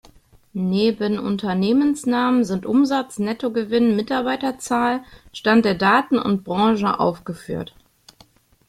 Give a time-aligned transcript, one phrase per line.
[0.55, 7.75] Neben Unternehmensnamen sind Umsatz, Nettogewinn, Mitarbeiterzahl, Stand der Daten und Branche aufgeführt.